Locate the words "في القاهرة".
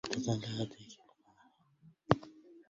0.95-2.29